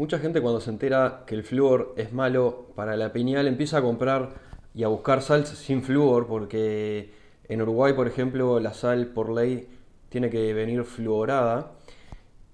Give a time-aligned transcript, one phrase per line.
[0.00, 3.82] Mucha gente cuando se entera que el flúor es malo para la pineal empieza a
[3.82, 4.30] comprar
[4.74, 7.10] y a buscar sal sin flúor porque
[7.46, 9.68] en Uruguay, por ejemplo, la sal por ley
[10.08, 11.72] tiene que venir fluorada.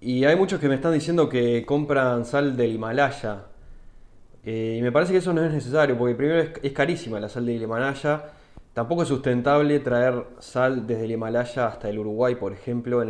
[0.01, 3.45] Y hay muchos que me están diciendo que compran sal del Himalaya.
[4.44, 7.46] Eh, y me parece que eso no es necesario, porque primero es, carísima la sal
[7.46, 8.24] del Himalaya.
[8.74, 13.04] Tampoco es sustentable traer sal desde el Himalaya hasta el Uruguay, por ejemplo.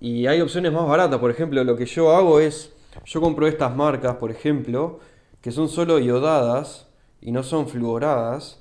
[0.00, 1.20] Y hay opciones más baratas.
[1.20, 2.74] Por ejemplo, lo que yo hago es,
[3.04, 5.00] yo compro estas marcas, por ejemplo,
[5.40, 6.88] que son solo iodadas
[7.20, 8.58] y no son fluoradas.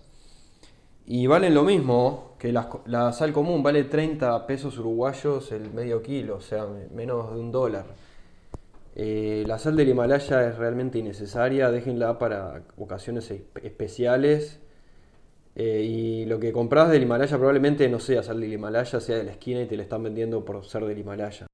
[1.06, 6.38] Y valen lo mismo que la, sal común, vale 30 pesos uruguayos el medio kilo,
[6.38, 7.86] o sea, menos de un dólar.
[8.96, 14.60] Eh, la sal del Himalaya es realmente innecesaria, déjenla para ocasiones especiales.
[15.56, 19.24] Eh, y lo que compras del Himalaya probablemente no sea sal del Himalaya, sea de
[19.24, 21.48] la esquina y te la están vendiendo por ser del Himalaya.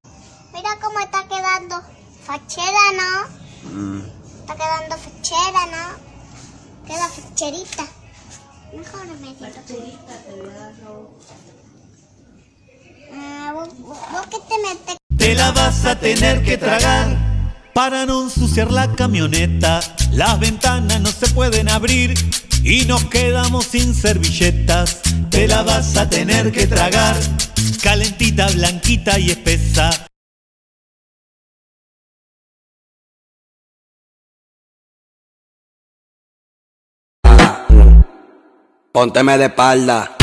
[0.54, 1.76] Mira cómo está quedando
[2.26, 3.70] fachera, ¿no?
[3.70, 4.02] Mm.
[4.40, 6.88] Está quedando fachera, ¿no?
[6.88, 7.88] Queda facherita.
[8.76, 10.44] Mejor me Facherita te
[13.14, 14.98] ah, ¿vos, vos qué te metes?
[15.18, 17.16] Te la vas a tener que tragar
[17.74, 19.80] para no ensuciar la camioneta.
[20.12, 22.14] Las ventanas no se pueden abrir
[22.64, 25.02] y nos quedamos sin servilletas.
[25.30, 27.16] Te la vas a tener que tragar,
[27.82, 30.08] calentita, blanquita y espesa.
[38.96, 40.16] Pónteme de espalda.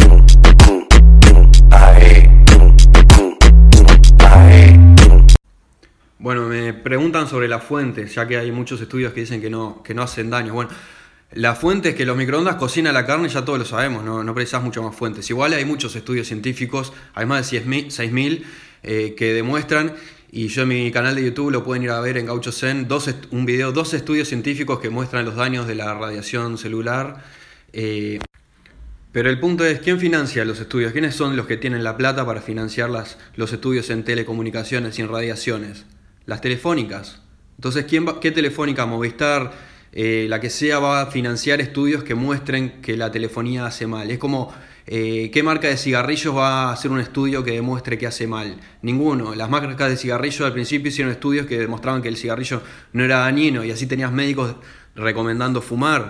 [6.19, 9.83] Bueno, me preguntan sobre las fuentes, ya que hay muchos estudios que dicen que no,
[9.83, 10.55] que no hacen daño.
[10.55, 10.70] Bueno,
[11.33, 14.62] la fuente es que los microondas cocinan la carne, ya todos lo sabemos, no, precisas
[14.62, 15.29] mucho más fuentes.
[15.29, 18.42] Igual hay muchos estudios científicos, hay más de 6.000
[18.84, 19.92] eh, que demuestran,
[20.31, 22.89] y yo en mi canal de YouTube lo pueden ir a ver en Gaucho Zen,
[22.89, 27.23] dos, un video, dos estudios científicos que muestran los daños de la radiación celular.
[27.75, 28.19] Eh,
[29.12, 30.92] pero el punto es, ¿quién financia los estudios?
[30.92, 35.02] ¿Quiénes son los que tienen la plata para financiar las, los estudios en telecomunicaciones y
[35.02, 35.84] en radiaciones?
[36.24, 37.20] Las telefónicas.
[37.56, 38.86] Entonces, ¿quién ¿qué telefónica?
[38.86, 39.52] Movistar,
[39.92, 44.11] eh, la que sea va a financiar estudios que muestren que la telefonía hace mal.
[44.11, 44.51] Es como,
[44.86, 48.56] eh, ¿qué marca de cigarrillos va a hacer un estudio que demuestre que hace mal?
[48.80, 49.34] Ninguno.
[49.34, 52.62] Las marcas de cigarrillos al principio hicieron estudios que demostraban que el cigarrillo
[52.95, 54.56] no era dañino y así tenías médicos
[54.95, 56.08] recomendando fumar.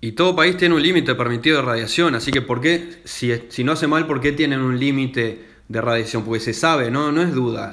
[0.00, 3.64] Y todo país tiene un límite permitido de radiación, así que ¿por qué, si, si
[3.64, 6.24] no hace mal, por qué tienen un límite de radiación?
[6.24, 7.72] Porque se sabe, no, no es duda.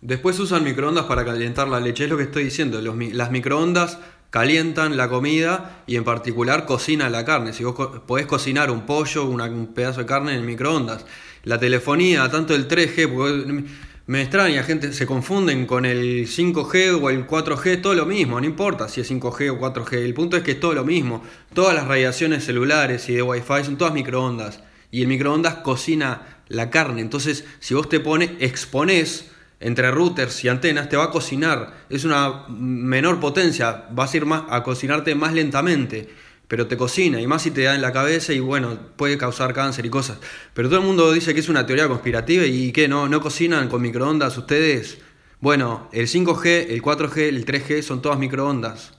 [0.00, 2.80] Después usan microondas para calentar la leche, es lo que estoy diciendo.
[2.80, 3.98] las microondas
[4.30, 7.52] calientan la comida y en particular cocinan la carne.
[7.52, 7.74] Si vos
[8.06, 11.04] podés cocinar un pollo, un pedazo de carne en microondas.
[11.44, 13.66] La telefonía, tanto el 3G,
[14.08, 18.46] me extraña, gente, se confunden con el 5G o el 4G, todo lo mismo, no
[18.46, 21.24] importa si es 5G o 4G, el punto es que es todo lo mismo.
[21.52, 24.62] Todas las radiaciones celulares y de Wi-Fi son todas microondas
[24.92, 27.00] y el microondas cocina la carne.
[27.00, 31.74] Entonces, si vos te pones, exponés entre routers y antenas te va a cocinar.
[31.88, 36.08] Es una menor potencia, vas a ir más, a cocinarte más lentamente,
[36.48, 39.52] pero te cocina, y más si te da en la cabeza y bueno, puede causar
[39.52, 40.18] cáncer y cosas.
[40.54, 43.68] Pero todo el mundo dice que es una teoría conspirativa y que no, no cocinan
[43.68, 44.98] con microondas ustedes.
[45.40, 48.92] Bueno, el 5G, el 4G, el 3G son todas microondas.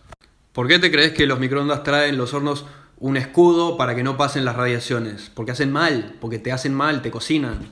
[0.52, 2.66] ¿Por qué te crees que los microondas traen los hornos
[3.00, 5.32] un escudo para que no pasen las radiaciones?
[5.34, 7.70] Porque hacen mal, porque te hacen mal, te cocinan.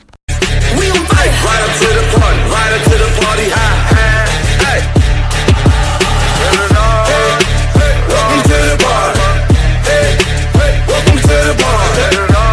[11.98, 12.45] Let it.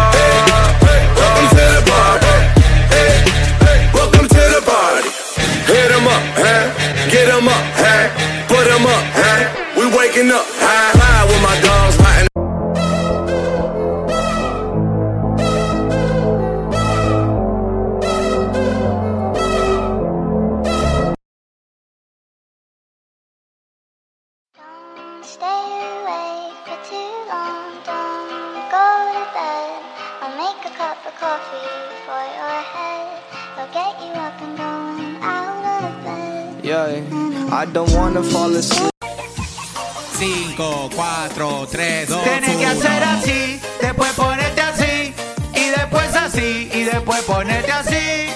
[37.53, 38.89] I don't wanna fall asleep.
[38.99, 45.13] 5, 4, 3, 2, Tienes que hacer así, después ponerte así,
[45.53, 48.33] y después así, y después ponerte así.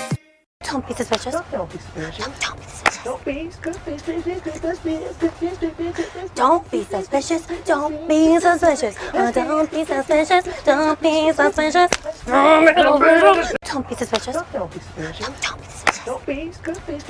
[0.72, 1.34] Don't be suspicious.
[1.34, 2.28] Don't be suspicious.
[2.44, 3.04] Don't be suspicious.
[3.04, 4.28] Don't be suspicious.
[6.36, 7.48] Don't be suspicious.
[7.66, 8.96] Don't be suspicious.
[9.04, 10.46] Don't be suspicious.
[10.64, 11.90] Don't be suspicious.
[12.28, 14.36] Don't be suspicious.
[14.54, 15.97] Don't be suspicious.
[16.08, 17.04] Don't be suspicious.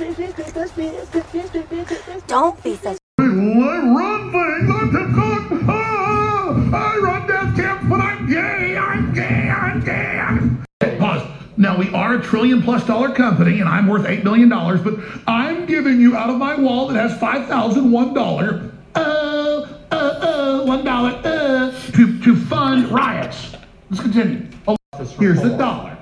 [2.26, 2.98] Don't be suspicious.
[3.20, 4.70] I run things.
[4.74, 5.62] I'm Tim Cook.
[5.68, 8.76] Ah, I run death camps, but I'm gay.
[8.76, 9.50] I'm gay.
[9.50, 10.18] I'm gay.
[10.18, 10.64] I'm...
[10.98, 11.30] Pause.
[11.56, 14.80] Now we are a trillion plus dollar company, and I'm worth eight billion dollars.
[14.80, 14.94] But
[15.28, 18.68] I'm giving you out of my wall that has five thousand one dollar.
[18.96, 21.10] Uh, uh, uh, one dollar.
[21.22, 23.52] Uh, to to fund riots.
[23.90, 24.48] Let's continue.
[24.66, 24.76] Oh,
[25.20, 25.97] here's the dollar.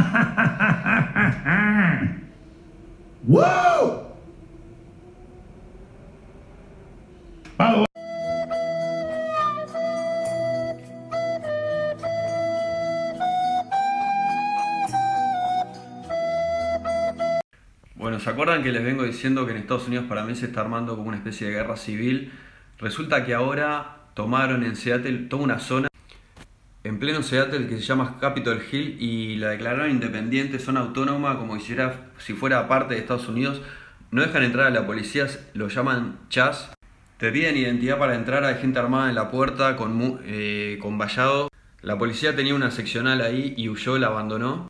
[3.28, 4.06] Way.
[17.96, 20.62] Bueno, ¿se acuerdan que les vengo diciendo que en Estados Unidos para mí se está
[20.62, 22.32] armando como una especie de guerra civil?
[22.78, 25.89] Resulta que ahora tomaron en Seattle toda una zona
[26.82, 31.56] en pleno Seattle que se llama Capitol Hill y la declararon independiente, zona autónoma, como
[31.56, 33.60] hiciera, si fuera parte de Estados Unidos.
[34.10, 36.70] No dejan entrar a la policía, lo llaman chas.
[37.18, 41.50] Te piden identidad para entrar, hay gente armada en la puerta con, eh, con vallado.
[41.82, 44.68] La policía tenía una seccional ahí y huyó, la abandonó.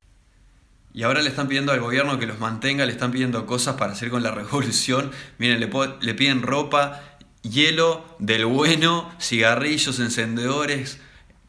[0.92, 3.92] Y ahora le están pidiendo al gobierno que los mantenga, le están pidiendo cosas para
[3.92, 5.12] hacer con la revolución.
[5.38, 5.70] Miren, le,
[6.00, 7.00] le piden ropa,
[7.42, 11.00] hielo del bueno, cigarrillos, encendedores,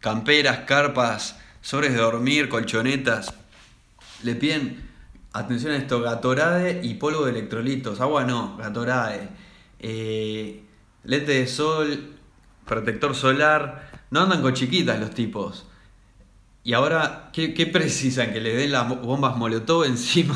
[0.01, 3.33] camperas, carpas, sobres de dormir, colchonetas.
[4.24, 4.89] Le piden,
[5.31, 8.01] atención a esto, Gatorade y polvo de electrolitos.
[8.01, 9.30] Agua no, Gatorade.
[9.80, 10.63] Eh,
[11.06, 12.15] lente de sol,
[12.65, 13.89] protector solar.
[14.09, 15.68] No andan con chiquitas los tipos.
[16.63, 18.33] Y ahora, ¿qué, qué precisan?
[18.33, 20.36] ¿Que le den las bombas Molotov encima?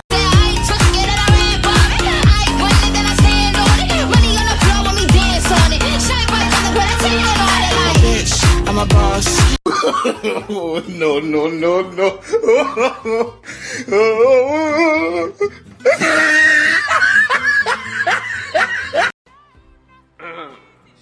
[10.25, 12.19] No, no, no, no.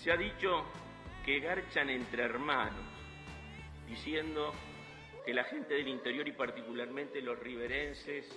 [0.03, 0.65] Se ha dicho
[1.25, 2.83] que garchan entre hermanos,
[3.87, 4.53] diciendo
[5.25, 8.29] que la gente del interior y particularmente los riverenses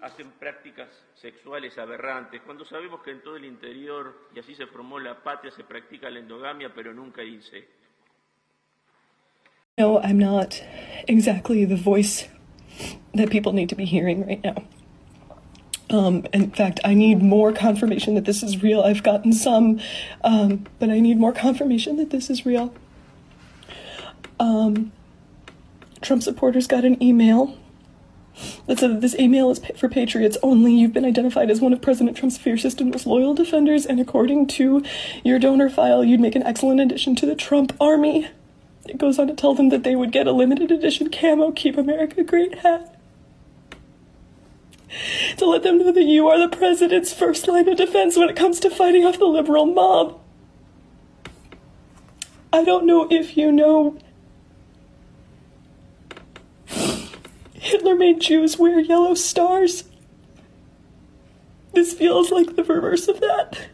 [0.00, 5.00] hacen prácticas sexuales aberrantes, cuando sabemos que en todo el interior, y así se formó
[5.00, 7.83] la patria, se practica la endogamia, pero nunca hay incesto.
[9.76, 10.62] No, I'm not
[11.08, 12.28] exactly the voice
[13.12, 14.62] that people need to be hearing right now.
[15.90, 18.82] Um, in fact, I need more confirmation that this is real.
[18.82, 19.80] I've gotten some,
[20.22, 22.72] um, but I need more confirmation that this is real.
[24.38, 24.92] Um,
[26.00, 27.58] Trump supporters got an email
[28.68, 30.72] that said that this email is for patriots only.
[30.72, 34.46] You've been identified as one of President Trump's fiercest and most loyal defenders, and according
[34.48, 34.84] to
[35.24, 38.28] your donor file, you'd make an excellent addition to the Trump army.
[38.86, 41.78] It goes on to tell them that they would get a limited edition camo Keep
[41.78, 42.90] America Great hat.
[45.38, 48.36] To let them know that you are the president's first line of defense when it
[48.36, 50.20] comes to fighting off the liberal mob.
[52.52, 53.98] I don't know if you know.
[57.54, 59.84] Hitler made Jews wear yellow stars.
[61.72, 63.68] This feels like the reverse of that.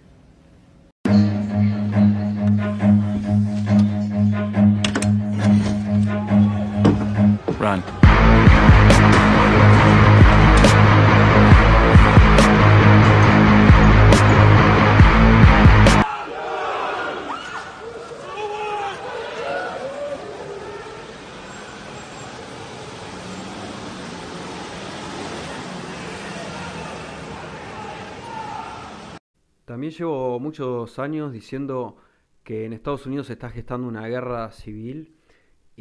[29.66, 31.98] También llevo muchos años diciendo
[32.42, 35.19] que en Estados Unidos se está gestando una guerra civil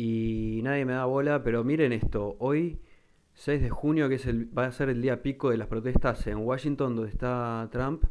[0.02, 2.80] y nadie me da bola, pero miren esto, hoy
[3.34, 6.26] 6 de junio, que es el, va a ser el día pico de las protestas
[6.28, 8.06] en Washington, donde está Trump,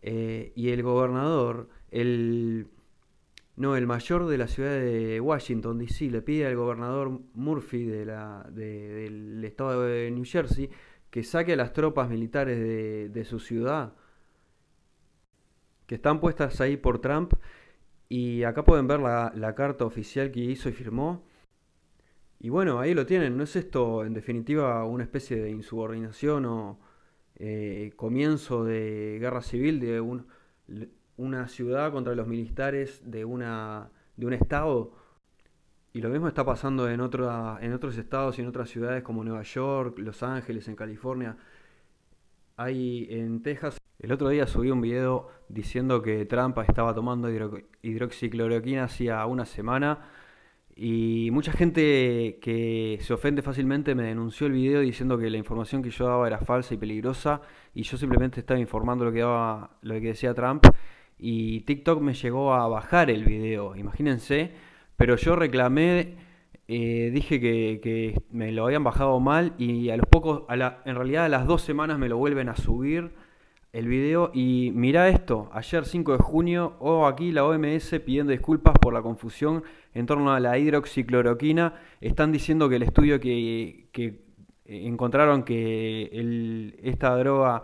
[0.00, 2.68] eh, y el gobernador, el,
[3.56, 9.44] no, el mayor de la ciudad de Washington, D.C., le pide al gobernador Murphy del
[9.44, 10.70] estado de New Jersey
[11.10, 13.92] que saque a las tropas militares de, de su ciudad
[15.88, 17.32] que están puestas ahí por Trump.
[18.08, 21.24] Y acá pueden ver la, carta oficial que hizo y firmó.
[22.40, 23.36] Y bueno, ahí lo tienen.
[23.36, 26.78] ¿No es esto en definitiva una especie de insubordinación o
[27.36, 30.26] eh, comienzo de guerra civil de un-
[31.16, 34.92] una ciudad contra los militares de, una, de un estado?
[35.92, 39.24] Y lo mismo está pasando en, otra- en otros estados y en otras ciudades como
[39.24, 41.36] Nueva York, Los Ángeles, en California.
[42.56, 43.77] Hay en Texas.
[43.98, 49.44] El otro día subí un video diciendo que Trump estaba tomando hidro- hidroxicloroquina hacía una
[49.44, 49.98] semana
[50.76, 55.82] Y mucha gente que se ofende fácilmente me denunció el video diciendo que la información
[55.82, 57.42] que yo daba era falsa y peligrosa
[57.74, 60.64] y yo simplemente estaba informando lo que, daba, lo que decía Trump
[61.18, 64.52] y TikTok me llegó a bajar el video, imagínense,
[64.96, 66.16] pero yo reclamé,
[66.68, 70.82] eh, dije que, que, me lo habían bajado mal y a los pocos, a la,
[70.84, 73.10] en realidad a las dos semanas me lo vuelven a subir
[73.72, 78.74] el video y mira esto, ayer 5 de junio, o aquí la OMS pidiendo disculpas
[78.80, 79.62] por la confusión
[79.94, 84.22] en torno a la hidroxicloroquina, están diciendo que el estudio que, que
[84.64, 87.62] encontraron que el, esta droga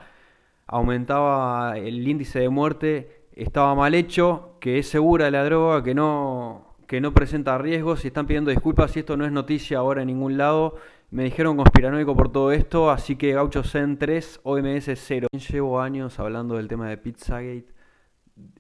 [0.67, 6.75] aumentaba el índice de muerte estaba mal hecho, que es segura la droga, que no,
[6.87, 10.09] que no presenta riesgos y están pidiendo disculpas y esto no es noticia ahora en
[10.09, 10.77] ningún lado.
[11.15, 15.29] Me dijeron conspiranoico por todo esto, así que Gaucho Zen 3, OMS 0.
[15.49, 17.69] Llevo años hablando del tema de Pizzagate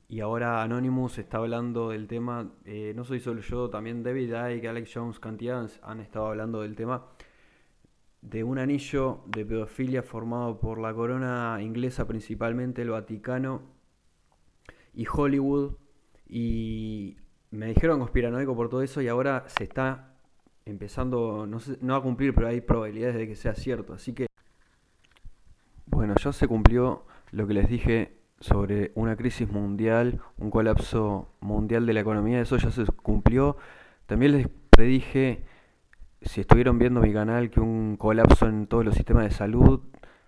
[0.07, 4.69] y ahora Anonymous está hablando del tema, eh, no soy solo yo, también David Icke,
[4.69, 7.07] Alex Jones, cantidad han estado hablando del tema
[8.23, 13.63] de un anillo de pedofilia formado por la corona inglesa, principalmente el Vaticano
[14.95, 15.73] y Hollywood.
[16.29, 17.17] Y
[17.51, 20.14] me dijeron conspiranoico por todo eso y ahora se está
[20.67, 23.93] empezando, no, sé, no a cumplir, pero hay probabilidades de que sea cierto.
[23.93, 24.27] Así que,
[25.87, 31.87] bueno, ya se cumplió lo que les dije sobre una crisis mundial, un colapso mundial
[31.87, 33.57] de la economía, eso ya se cumplió.
[34.07, 35.45] También les predije,
[36.23, 39.81] si estuvieron viendo mi canal, que un colapso en todos los sistemas de salud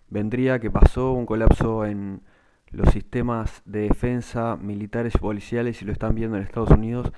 [0.09, 2.23] vendría, que pasó, un colapso en
[2.71, 7.13] los sistemas de defensa militares y policiales, y lo están viendo en Estados Unidos.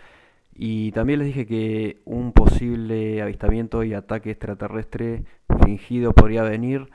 [0.61, 5.23] Y también les dije que un posible avistamiento y ataque extraterrestre
[5.65, 6.91] fingido podría venir.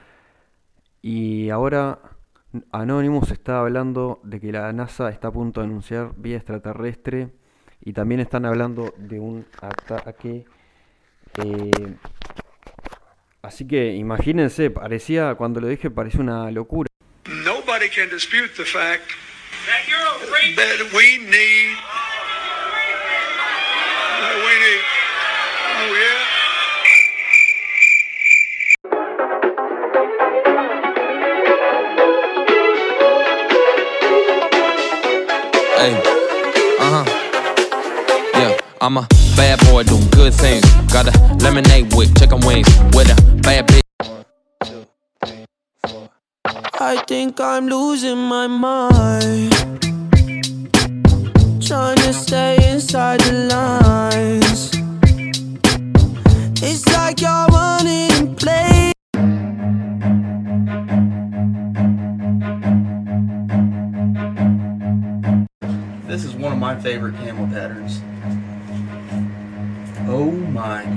[1.01, 1.97] Y ahora
[2.73, 7.29] Anonymous está hablando de que la NASA está a punto de anunciar vía extraterrestre.
[7.79, 10.43] Y también están hablando de un ataque.
[11.41, 11.95] Eh,
[13.43, 16.89] así que imagínense, parecía, cuando lo dije, parecía una locura.
[17.45, 19.09] Nobody can dispute the fact
[20.57, 21.77] that we need
[38.83, 40.69] I'm a bad boy doing good things.
[40.91, 44.25] Got a lemonade with chicken wings with a bad bitch.
[46.81, 49.53] I think I'm losing my mind.
[51.65, 54.71] Trying to stay inside the lines.
[56.61, 58.91] It's like you're running in place.
[66.05, 68.01] This is one of my favorite camel patterns.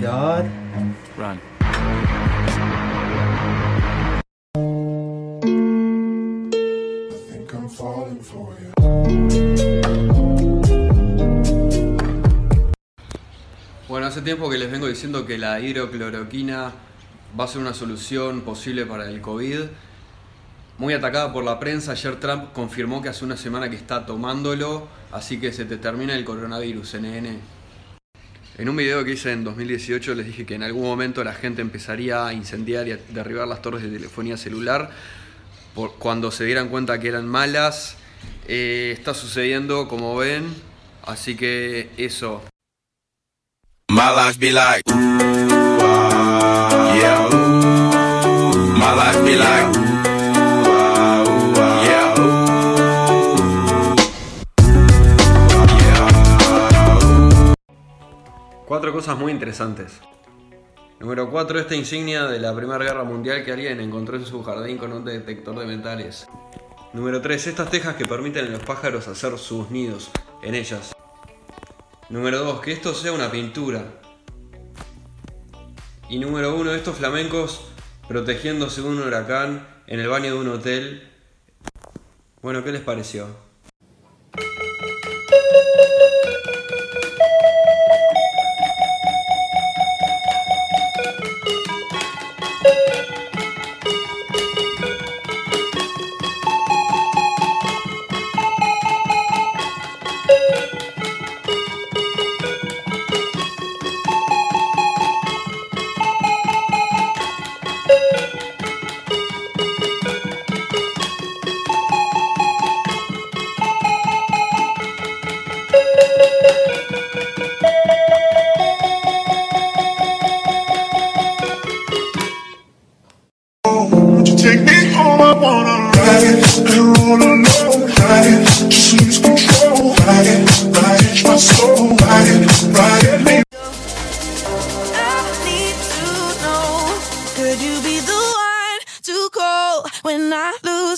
[0.06, 0.44] God.
[1.18, 1.40] Run.
[13.88, 16.72] Bueno, hace tiempo que les vengo diciendo que la hidrocloroquina
[17.38, 19.62] va a ser una solución posible para el COVID.
[20.78, 24.86] Muy atacada por la prensa, ayer Trump confirmó que hace una semana que está tomándolo,
[25.10, 27.55] así que se te termina el coronavirus, NN.
[28.58, 31.60] En un video que hice en 2018 les dije que en algún momento la gente
[31.60, 34.90] empezaría a incendiar y a derribar las torres de telefonía celular.
[35.74, 37.98] Por, cuando se dieran cuenta que eran malas.
[38.48, 40.54] Eh, está sucediendo como ven,
[41.04, 42.42] así que eso.
[43.90, 44.52] My life be
[49.36, 49.85] like,
[58.76, 60.02] Cuatro cosas muy interesantes.
[61.00, 61.60] Número 4.
[61.60, 65.02] Esta insignia de la Primera Guerra Mundial que alguien encontró en su jardín con un
[65.02, 66.26] detector de metales.
[66.92, 67.46] Número 3.
[67.46, 70.10] Estas tejas que permiten a los pájaros hacer sus nidos
[70.42, 70.94] en ellas.
[72.10, 72.60] Número 2.
[72.60, 73.82] Que esto sea una pintura.
[76.10, 76.74] Y número 1.
[76.74, 77.68] Estos flamencos
[78.06, 81.10] protegiéndose de un huracán en el baño de un hotel.
[82.42, 83.46] Bueno, ¿qué les pareció?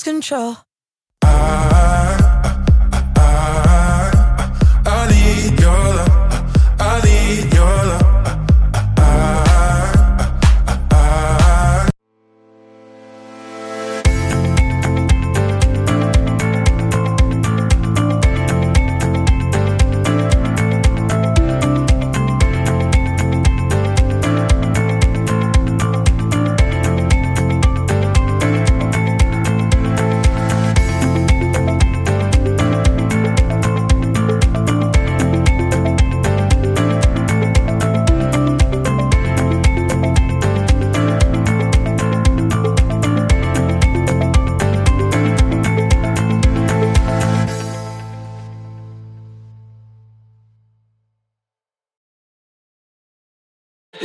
[0.09, 0.57] Control?
[1.23, 2.18] I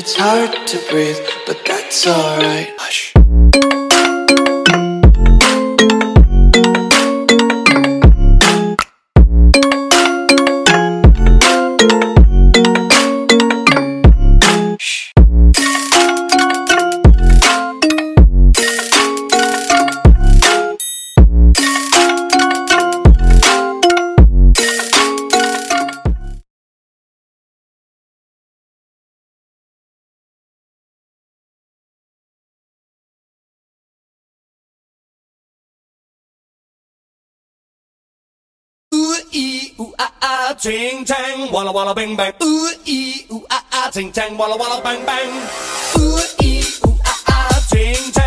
[0.06, 1.16] It's hard to breathe,
[1.48, 2.74] but that's alright.
[2.78, 3.14] Hush.
[40.54, 45.30] 啊，ting tang，哇啦哇啦 bang bang, ooh ee ooh ah ah, ching ching, ah，ting tang，哇啦哇啦 bang bang,
[45.98, 48.23] ooh ee ooh ah ah, ching tang。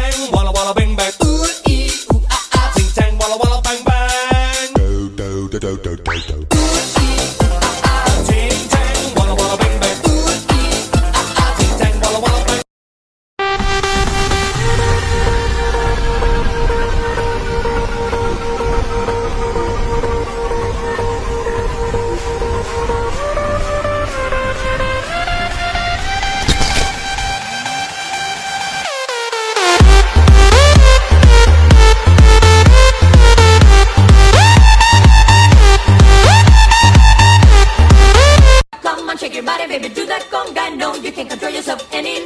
[41.97, 42.25] Any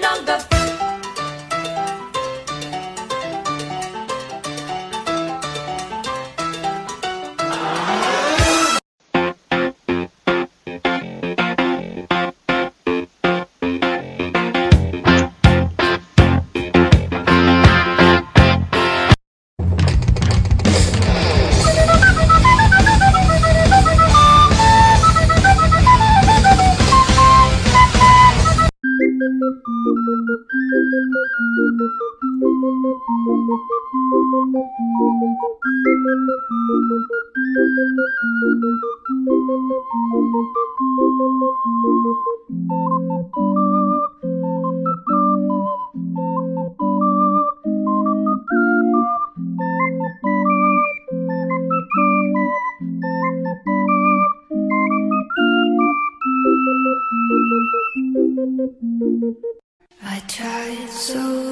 [61.01, 61.50] so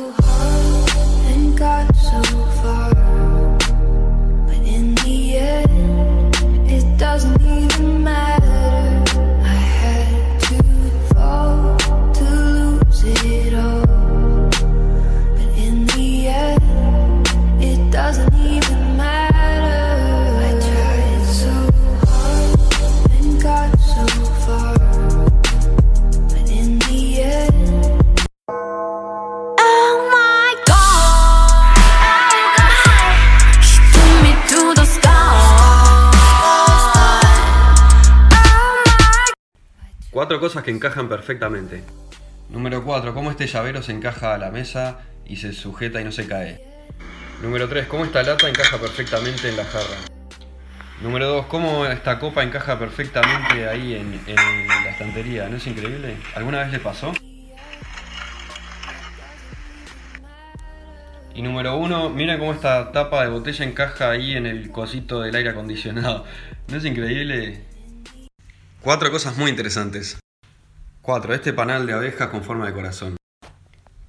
[40.18, 41.85] Cuatro cosas que encajan perfectamente.
[42.50, 43.14] Número 4.
[43.14, 46.61] Cómo este llavero se encaja a la mesa y se sujeta y no se cae.
[47.40, 47.87] Número 3.
[47.87, 49.94] Cómo esta lata encaja perfectamente en la jarra.
[51.02, 51.46] Número 2.
[51.46, 55.48] Cómo esta copa encaja perfectamente ahí en, en la estantería.
[55.48, 56.16] ¿No es increíble?
[56.35, 57.12] ¿Alguna vez le pasó?
[61.33, 62.11] Y número 1.
[62.11, 66.24] Miren cómo esta tapa de botella encaja ahí en el cosito del aire acondicionado.
[66.66, 67.67] ¿No es increíble?
[68.88, 70.18] Cuatro cosas muy interesantes.
[71.03, 71.35] 4.
[71.35, 73.18] Este panal de abejas con forma de corazón.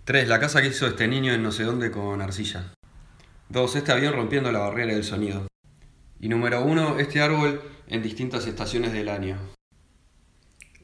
[0.05, 0.29] 3.
[0.29, 2.71] La casa que hizo este niño en no sé dónde con arcilla.
[3.49, 3.75] 2.
[3.75, 5.47] Este avión rompiendo la barrera del sonido.
[6.21, 9.37] Y número uno, este árbol en distintas estaciones del año.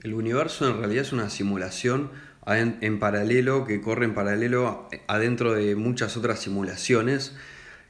[0.04, 2.12] El universo en realidad es una simulación
[2.48, 7.34] en paralelo que corre en paralelo adentro de muchas otras simulaciones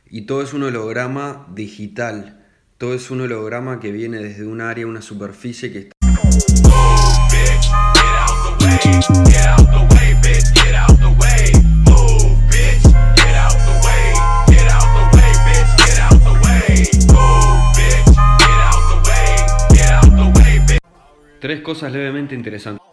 [0.06, 2.46] y todo es un holograma digital.
[2.78, 5.95] Todo es un holograma que viene desde un área, una superficie que está...
[21.46, 22.84] Tres cosas levemente interesantes.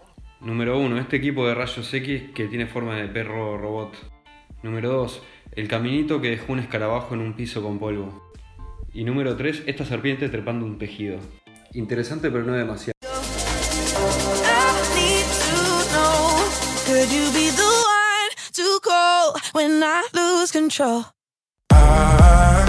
[0.42, 3.96] Número uno, este equipo de rayos X que tiene forma de perro robot.
[4.62, 5.22] Número 2.
[5.52, 8.30] El caminito que dejó un escarabajo en un piso con polvo.
[8.92, 9.62] Y número 3.
[9.64, 11.18] Esta serpiente trepando un tejido.
[11.72, 13.01] Interesante pero no demasiado.
[19.52, 21.04] When I lose control?
[21.70, 22.61] I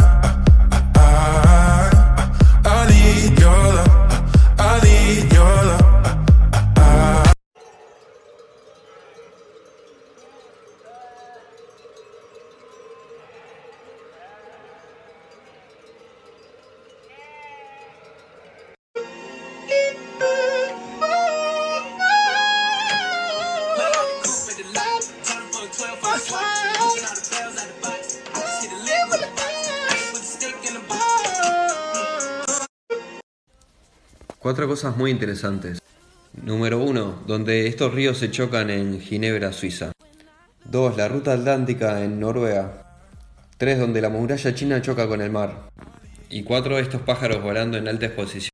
[34.53, 35.79] Cuatro cosas muy interesantes.
[36.39, 37.23] Número 1.
[37.25, 39.93] Donde estos ríos se chocan en Ginebra, Suiza.
[40.65, 40.95] 2.
[40.95, 43.01] La ruta atlántica en Noruega.
[43.57, 43.79] 3.
[43.79, 45.71] Donde la muralla china choca con el mar.
[46.29, 46.77] Y 4.
[46.77, 48.52] Estos pájaros volando en alta exposición.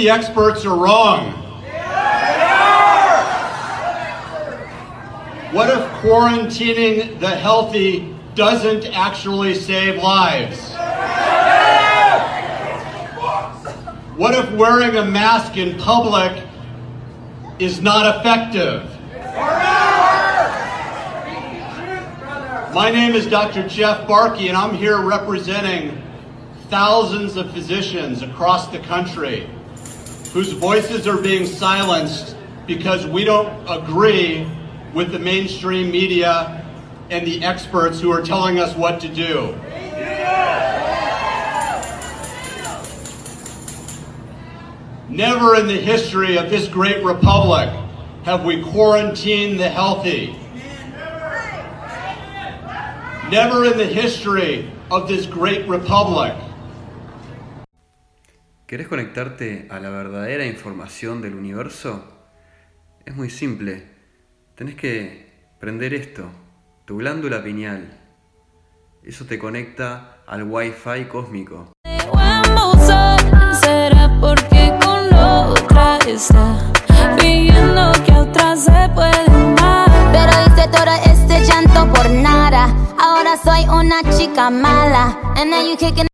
[0.00, 1.32] The experts are wrong?
[5.52, 10.72] What if quarantining the healthy doesn't actually save lives?
[14.16, 16.44] What if wearing a mask in public
[17.58, 18.84] is not effective?
[22.72, 23.68] My name is Dr.
[23.68, 26.00] Jeff Barkey, and I'm here representing
[26.70, 29.46] thousands of physicians across the country
[30.32, 34.48] whose voices are being silenced because we don't agree
[34.94, 36.64] with the mainstream media
[37.10, 39.54] and the experts who are telling us what to do.
[45.08, 47.68] Never in the history of this great republic
[48.22, 50.36] have we quarantined the healthy.
[53.28, 56.34] Never in the history of this great republic.
[58.70, 62.04] ¿Querés conectarte a la verdadera información del universo?
[63.04, 63.84] Es muy simple.
[64.54, 65.26] Tenés que
[65.58, 66.30] prender esto,
[66.84, 67.98] tu glándula pineal.
[69.02, 71.72] Eso te conecta al Wi-Fi cósmico.
[73.60, 76.72] Será porque con otra está
[77.18, 79.90] fingiendo que a otra se puede amar.
[80.12, 82.66] Pero hice todo este llanto por nada.
[83.00, 85.18] Ahora soy una chica mala.
[85.34, 86.09] And now you kicking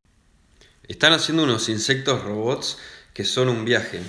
[0.88, 2.79] Están haciendo unos insectos robots
[3.12, 4.01] que son un viaje.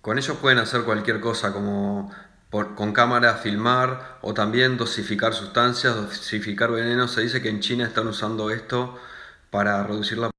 [0.00, 2.10] Con ellos pueden hacer cualquier cosa como
[2.50, 7.08] con cámara filmar o también dosificar sustancias, dosificar veneno.
[7.08, 8.98] Se dice que en China están usando esto
[9.50, 10.30] para reducir la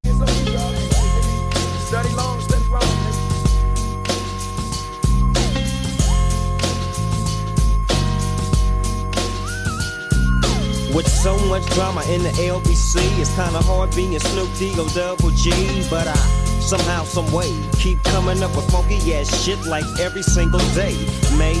[11.22, 15.50] so much drama in the LBC, it's kinda hard being Snoop D-O double G.
[15.90, 16.16] But I
[16.60, 20.96] somehow, some way, keep coming up with funky ass shit like every single day.
[21.36, 21.60] May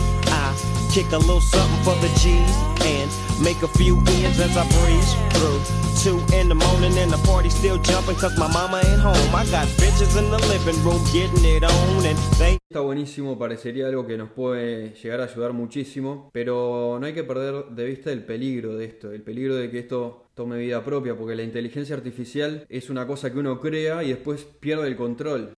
[12.70, 17.24] Está buenísimo, parecería algo que nos puede llegar a ayudar muchísimo, pero no hay que
[17.24, 21.16] perder de vista el peligro de esto, el peligro de que esto tome vida propia,
[21.16, 25.52] porque la inteligencia artificial es una cosa que uno crea y después pierde el control.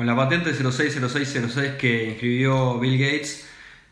[0.00, 3.46] Con la patente 060606 que inscribió Bill Gates,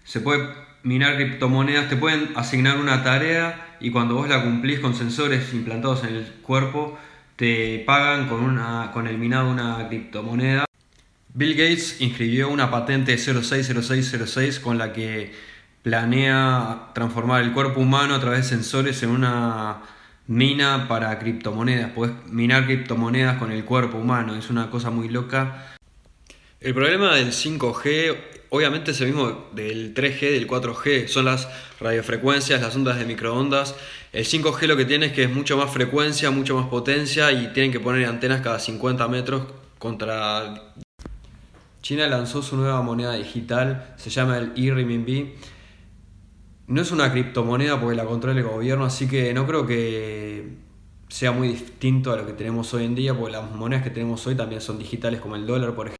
[0.04, 0.42] se puede
[0.82, 6.04] minar criptomonedas, te pueden asignar una tarea y cuando vos la cumplís con sensores implantados
[6.04, 6.98] en el cuerpo,
[7.36, 10.64] te pagan con, una, con el minado de una criptomoneda.
[11.34, 15.34] Bill Gates inscribió una patente 060606 con la que
[15.82, 19.82] planea transformar el cuerpo humano a través de sensores en una
[20.26, 21.90] mina para criptomonedas.
[21.90, 25.74] Puedes minar criptomonedas con el cuerpo humano, es una cosa muy loca.
[26.60, 28.16] El problema del 5G,
[28.50, 33.76] obviamente es el mismo del 3G, del 4G, son las radiofrecuencias, las ondas de microondas.
[34.12, 37.52] El 5G lo que tiene es que es mucho más frecuencia, mucho más potencia y
[37.52, 39.42] tienen que poner antenas cada 50 metros
[39.78, 40.74] contra...
[41.80, 45.34] China lanzó su nueva moneda digital, se llama el e-renminbi.
[46.66, 50.56] No es una criptomoneda porque la controla el gobierno, así que no creo que
[51.08, 54.26] sea muy distinto a lo que tenemos hoy en día, porque las monedas que tenemos
[54.26, 55.97] hoy también son digitales como el dólar, por ejemplo.